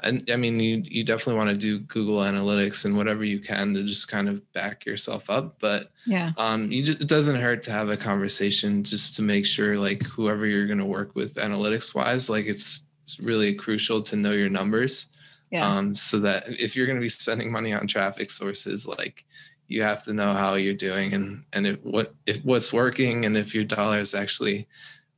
[0.00, 3.74] and I mean, you you definitely want to do Google Analytics and whatever you can
[3.74, 5.56] to just kind of back yourself up.
[5.60, 9.44] But yeah, um, you just, it doesn't hurt to have a conversation just to make
[9.44, 14.02] sure like whoever you're going to work with analytics wise, like it's it's really crucial
[14.02, 15.06] to know your numbers.
[15.50, 15.66] Yeah.
[15.66, 19.24] Um, so that if you're going to be spending money on traffic sources, like
[19.66, 23.36] you have to know how you're doing and and if what if what's working and
[23.36, 24.66] if your dollar is actually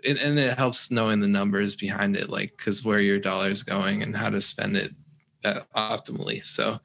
[0.00, 3.62] it, and it helps knowing the numbers behind it like because where your dollar is
[3.62, 4.92] going and how to spend it
[5.44, 6.80] uh, optimally so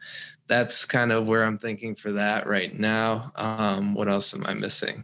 [0.48, 4.54] that's kind of where i'm thinking for that right now um, what else am i
[4.54, 5.04] missing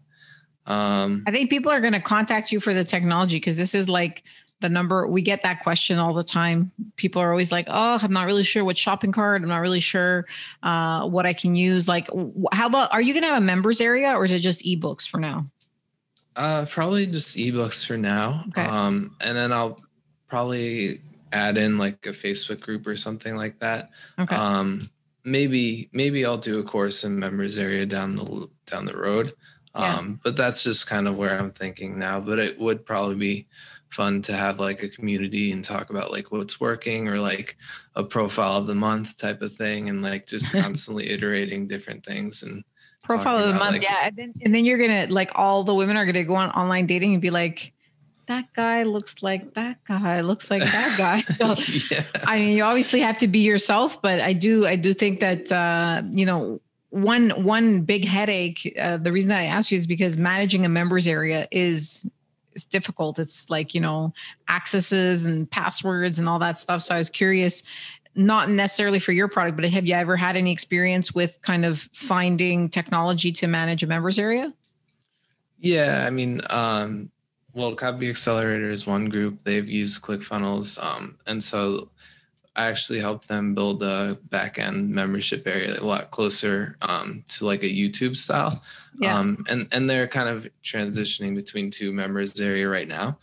[0.67, 3.89] Um, I think people are going to contact you for the technology because this is
[3.89, 4.23] like
[4.61, 6.71] the number we get that question all the time.
[6.95, 9.41] People are always like, "Oh, I'm not really sure what shopping cart.
[9.41, 10.25] I'm not really sure
[10.63, 12.07] uh, what I can use." Like,
[12.51, 15.07] how about are you going to have a members area or is it just ebooks
[15.07, 15.45] for now?
[16.35, 18.45] Uh, probably just ebooks for now.
[18.49, 18.63] Okay.
[18.63, 19.81] Um, and then I'll
[20.29, 21.01] probably
[21.33, 23.89] add in like a Facebook group or something like that.
[24.17, 24.35] Okay.
[24.35, 24.89] Um,
[25.23, 29.33] maybe maybe I'll do a course in members area down the down the road.
[29.75, 29.95] Yeah.
[29.95, 32.19] Um, but that's just kind of where I'm thinking now.
[32.19, 33.47] But it would probably be
[33.91, 37.57] fun to have like a community and talk about like what's working or like
[37.95, 42.43] a profile of the month type of thing and like just constantly iterating different things
[42.43, 42.63] and
[43.03, 45.73] profile of the month like, yeah and then, and then you're gonna like all the
[45.73, 47.73] women are gonna go on online dating and be like
[48.27, 50.97] that guy looks like that guy looks like that
[51.37, 52.05] guy so, yeah.
[52.23, 55.51] i mean you obviously have to be yourself but i do i do think that
[55.51, 60.17] uh you know one one big headache uh, the reason i asked you is because
[60.17, 62.05] managing a members area is
[62.53, 63.19] is difficult.
[63.19, 64.13] It's like you know
[64.49, 66.81] accesses and passwords and all that stuff.
[66.81, 67.63] So i was curious
[68.13, 71.79] not necessarily for your product but have you ever had any experience with kind of
[71.93, 74.53] finding technology to manage a members area?
[75.59, 77.09] Yeah i mean um
[77.53, 79.39] well copy accelerator is one group.
[79.43, 81.89] They've used clickfunnels um and so
[82.55, 87.63] I actually helped them build a backend membership area a lot closer um, to like
[87.63, 88.61] a YouTube style.
[88.99, 89.17] Yeah.
[89.17, 93.17] Um, and and they're kind of transitioning between two members area right now.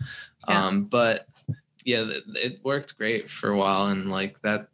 [0.48, 0.66] Yeah.
[0.66, 1.26] Um, but
[1.84, 4.68] yeah, it worked great for a while, and like that.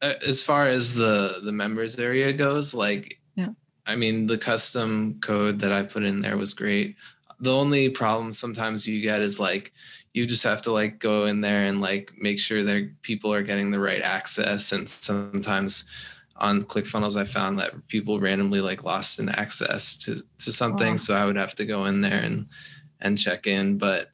[0.00, 3.50] Uh, as far as the the members area goes, like yeah.
[3.86, 6.96] I mean, the custom code that I put in there was great.
[7.40, 9.72] The only problem sometimes you get is like
[10.14, 13.42] you just have to like go in there and like make sure that people are
[13.42, 15.84] getting the right access and sometimes
[16.36, 21.14] on clickfunnels i found that people randomly like lost an access to to something so
[21.14, 22.46] i would have to go in there and
[23.00, 24.10] and check in but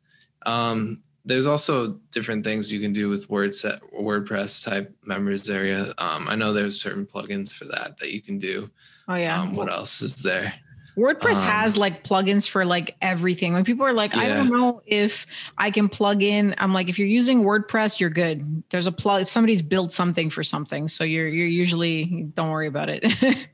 [0.46, 5.94] um there's also different things you can do with WordSet, WordPress type members area.
[5.96, 8.68] Um, I know there's certain plugins for that that you can do.
[9.08, 9.40] Oh yeah.
[9.40, 10.52] Um, what else is there?
[10.96, 13.52] WordPress um, has like plugins for like everything.
[13.52, 14.20] When people are like, yeah.
[14.20, 15.26] I don't know if
[15.58, 18.62] I can plug in, I'm like, if you're using WordPress, you're good.
[18.70, 19.26] There's a plug.
[19.26, 23.04] Somebody's built something for something, so you're you're usually don't worry about it.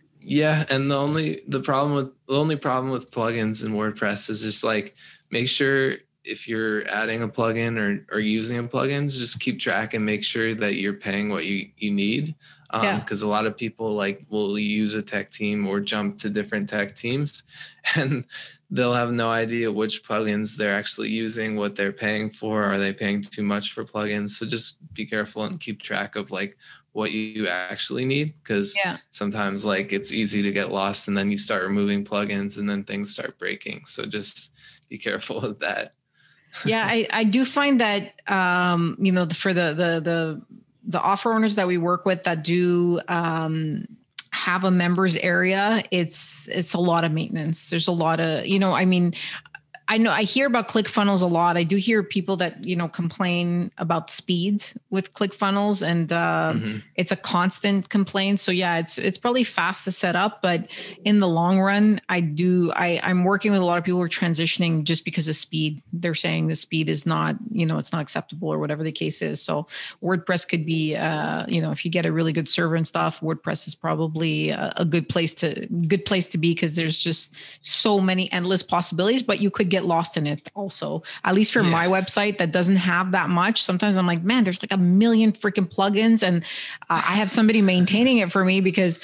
[0.20, 4.42] yeah, and the only the problem with the only problem with plugins in WordPress is
[4.42, 4.94] just like
[5.30, 9.94] make sure if you're adding a plugin or, or using a plugins, just keep track
[9.94, 12.34] and make sure that you're paying what you, you need
[12.72, 13.32] because um, yeah.
[13.32, 16.94] a lot of people like will use a tech team or jump to different tech
[16.94, 17.42] teams
[17.96, 18.24] and
[18.70, 22.92] they'll have no idea which plugins they're actually using what they're paying for are they
[22.92, 26.56] paying too much for plugins so just be careful and keep track of like
[26.92, 28.96] what you actually need because yeah.
[29.10, 32.82] sometimes like it's easy to get lost and then you start removing plugins and then
[32.84, 34.52] things start breaking so just
[34.88, 35.94] be careful of that
[36.64, 40.42] yeah i i do find that um you know for the the the
[40.90, 43.86] the offer owners that we work with that do um,
[44.30, 47.70] have a members area, it's it's a lot of maintenance.
[47.70, 49.14] There's a lot of you know, I mean,
[49.90, 51.56] I know I hear about ClickFunnels a lot.
[51.56, 56.78] I do hear people that you know complain about speed with ClickFunnels, and uh, mm-hmm.
[56.94, 58.38] it's a constant complaint.
[58.38, 60.70] So yeah, it's it's probably fast to set up, but
[61.04, 64.04] in the long run, I do I I'm working with a lot of people who
[64.04, 65.82] are transitioning just because of speed.
[65.92, 69.20] They're saying the speed is not you know it's not acceptable or whatever the case
[69.22, 69.42] is.
[69.42, 69.66] So
[70.04, 73.22] WordPress could be uh, you know if you get a really good server and stuff,
[73.22, 77.34] WordPress is probably a, a good place to good place to be because there's just
[77.62, 79.24] so many endless possibilities.
[79.24, 81.02] But you could get get lost in it also.
[81.24, 81.70] At least for yeah.
[81.70, 83.62] my website that doesn't have that much.
[83.62, 86.44] Sometimes I'm like, man, there's like a million freaking plugins and
[86.88, 89.00] uh, I have somebody maintaining it for me because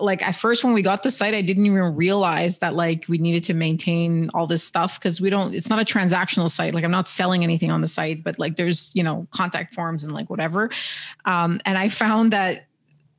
[0.00, 3.18] like at first when we got the site i didn't even realize that like we
[3.18, 6.84] needed to maintain all this stuff because we don't it's not a transactional site like
[6.84, 10.12] i'm not selling anything on the site but like there's you know contact forms and
[10.12, 10.70] like whatever
[11.24, 12.67] um, and i found that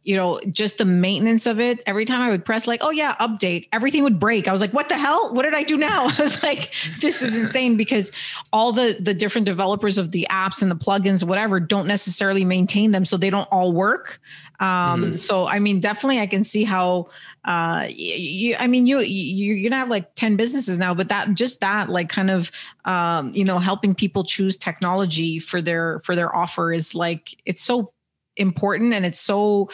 [0.04, 1.84] you know, just the maintenance of it.
[1.86, 4.48] Every time I would press like, oh yeah, update, everything would break.
[4.48, 5.34] I was like, what the hell?
[5.34, 6.06] What did I do now?
[6.18, 8.12] I was like, this is insane because
[8.54, 12.92] all the the different developers of the apps and the plugins, whatever, don't necessarily maintain
[12.92, 14.20] them, so they don't all work.
[14.60, 17.10] Um, mm So I mean, definitely, I can see how.
[17.46, 21.62] Uh, you, I mean, you you're gonna have like ten businesses now, but that just
[21.62, 22.52] that like kind of
[22.86, 27.62] um, you know helping people choose technology for their for their offer is like it's
[27.62, 27.92] so
[28.40, 29.70] important and it's so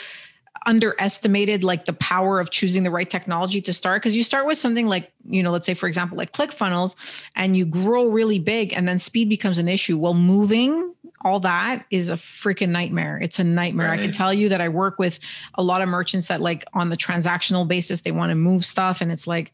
[0.66, 4.02] underestimated like the power of choosing the right technology to start.
[4.02, 6.96] Because you start with something like you know let's say for example like clickfunnels
[7.36, 9.98] and you grow really big and then speed becomes an issue.
[9.98, 13.20] Well moving all that is a freaking nightmare.
[13.22, 13.88] It's a nightmare.
[13.88, 14.00] Right.
[14.00, 15.20] i can tell you that i work with
[15.56, 19.02] a lot of merchants that like on the transactional basis they want to move stuff
[19.02, 19.54] and it's like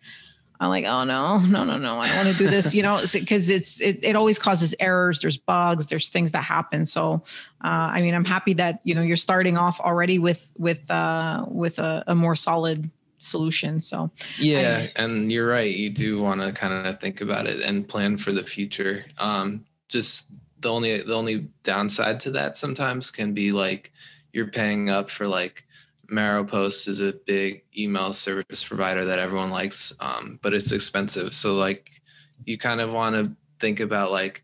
[0.62, 3.04] I'm like, oh no, no, no, no, I don't want to do this, you know,
[3.12, 5.20] because it's it, it always causes errors.
[5.20, 5.88] There's bugs.
[5.88, 6.86] There's things that happen.
[6.86, 7.24] So,
[7.64, 11.46] uh, I mean, I'm happy that you know you're starting off already with with uh,
[11.48, 13.82] with a, a more solid solution.
[13.82, 15.72] So yeah, I, and you're right.
[15.72, 19.06] You do want to kind of think about it and plan for the future.
[19.18, 20.28] Um, just
[20.60, 23.92] the only the only downside to that sometimes can be like
[24.32, 25.66] you're paying up for like
[26.12, 31.34] Maropost is a big email service provider that everyone likes, um, but it's expensive.
[31.34, 32.02] So like
[32.46, 34.44] you kind of want to think about like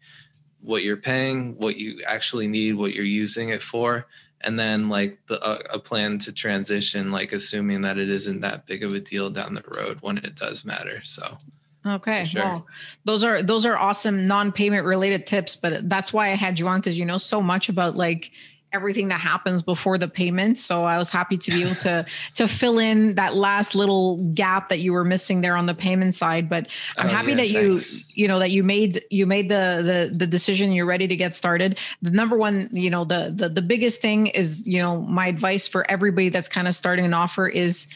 [0.61, 4.07] what you're paying, what you actually need, what you're using it for,
[4.41, 8.65] and then like the, a, a plan to transition, like assuming that it isn't that
[8.65, 11.01] big of a deal down the road when it does matter.
[11.03, 11.37] So
[11.85, 12.25] Okay.
[12.25, 12.43] Sure.
[12.43, 12.67] Well,
[13.05, 16.79] those are those are awesome non-payment related tips, but that's why I had you on
[16.79, 18.31] because you know so much about like
[18.73, 20.57] everything that happens before the payment.
[20.57, 22.05] So I was happy to be able to
[22.35, 26.15] to fill in that last little gap that you were missing there on the payment
[26.15, 26.49] side.
[26.49, 28.15] But I'm oh, happy yeah, that thanks.
[28.15, 30.71] you you know that you made you made the the the decision.
[30.71, 31.79] You're ready to get started.
[32.01, 35.67] The number one, you know, the the the biggest thing is you know my advice
[35.67, 37.87] for everybody that's kind of starting an offer is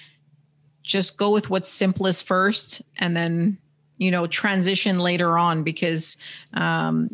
[0.83, 3.57] just go with what's simplest first, and then
[3.97, 6.17] you know transition later on because
[6.53, 7.09] um,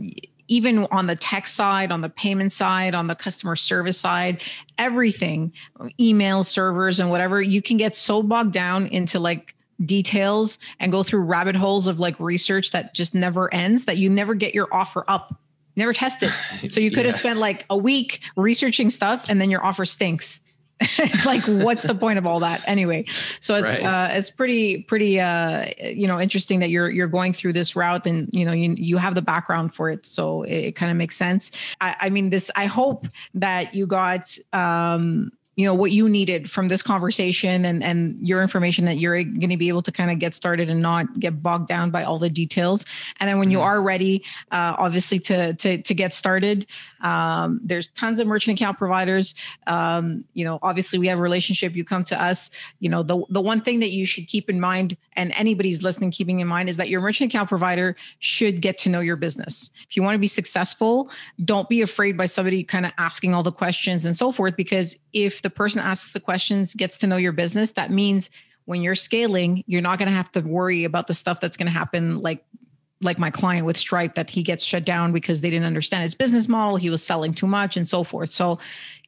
[0.47, 4.41] even on the tech side, on the payment side, on the customer service side,
[4.77, 5.51] everything,
[5.99, 11.03] email servers and whatever, you can get so bogged down into like details and go
[11.03, 14.67] through rabbit holes of like research that just never ends that you never get your
[14.73, 15.39] offer up.
[15.75, 16.31] Never test it.
[16.71, 17.07] So you could yeah.
[17.07, 20.39] have spent like a week researching stuff and then your offer stinks.
[20.99, 23.03] it's like what's the point of all that anyway
[23.39, 24.11] so it's right.
[24.11, 28.05] uh it's pretty pretty uh you know interesting that you're you're going through this route
[28.05, 30.97] and you know you you have the background for it so it, it kind of
[30.97, 31.49] makes sense
[31.81, 36.49] I, I mean this i hope that you got um you know what you needed
[36.49, 40.11] from this conversation and and your information that you're going to be able to kind
[40.11, 42.85] of get started and not get bogged down by all the details
[43.19, 43.53] and then when mm-hmm.
[43.53, 46.65] you are ready uh, obviously to to to get started
[47.01, 49.35] um, there's tons of merchant account providers.
[49.67, 51.75] Um, you know obviously we have a relationship.
[51.75, 52.49] You come to us.
[52.79, 56.11] You know the the one thing that you should keep in mind and anybody's listening
[56.11, 59.71] keeping in mind is that your merchant account provider should get to know your business.
[59.89, 61.11] If you want to be successful
[61.45, 64.97] don't be afraid by somebody kind of asking all the questions and so forth because
[65.13, 68.29] if the person asks the questions gets to know your business, that means
[68.65, 71.67] when you're scaling, you're not going to have to worry about the stuff that's going
[71.67, 72.43] to happen like
[73.01, 76.15] like my client with Stripe that he gets shut down because they didn't understand his
[76.15, 78.31] business model, he was selling too much and so forth.
[78.31, 78.59] So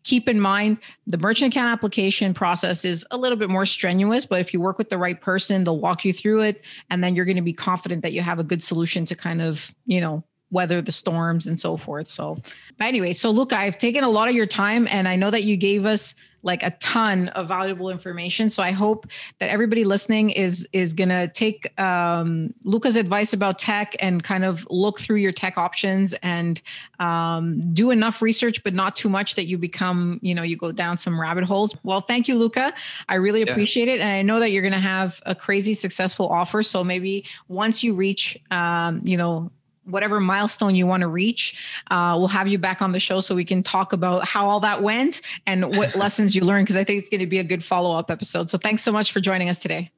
[0.04, 4.40] keep in mind the merchant account application process is a little bit more strenuous, but
[4.40, 7.26] if you work with the right person, they'll walk you through it and then you're
[7.26, 10.24] going to be confident that you have a good solution to kind of, you know,
[10.52, 12.08] weather the storms and so forth.
[12.08, 12.42] So,
[12.78, 15.44] but anyway, so look, I've taken a lot of your time and I know that
[15.44, 18.50] you gave us like a ton of valuable information.
[18.50, 19.08] So I hope
[19.40, 24.66] that everybody listening is is gonna take um, Luca's advice about tech and kind of
[24.70, 26.62] look through your tech options and
[27.00, 30.72] um, do enough research, but not too much that you become, you know, you go
[30.72, 31.76] down some rabbit holes.
[31.84, 32.74] Well, thank you, Luca.
[33.08, 33.52] I really yeah.
[33.52, 36.64] appreciate it, and I know that you're gonna have a crazy successful offer.
[36.64, 39.52] So maybe once you reach, um, you know,
[39.90, 41.66] whatever milestone you want to reach.
[41.90, 44.60] Uh, we'll have you back on the show so we can talk about how all
[44.60, 47.44] that went and what lessons you learned, because I think it's going to be a
[47.44, 48.50] good follow up episode.
[48.50, 49.92] So thanks so much for joining us today.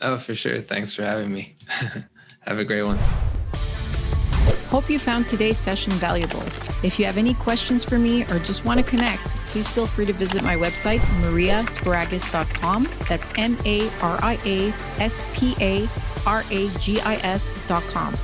[0.00, 0.60] Oh, for sure.
[0.60, 1.56] Thanks for having me.
[2.40, 2.98] have a great one.
[4.72, 6.42] Hope you found today's session valuable.
[6.82, 10.06] If you have any questions for me or just want to connect, please feel free
[10.06, 12.88] to visit my website, mariasparagis.com.
[13.06, 15.86] That's M A R I A S P A
[16.26, 18.14] R A G I S.com.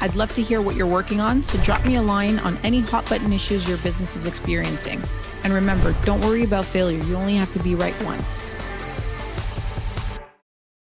[0.00, 2.80] I'd love to hear what you're working on, so drop me a line on any
[2.80, 5.02] hot button issues your business is experiencing.
[5.42, 8.46] And remember, don't worry about failure, you only have to be right once.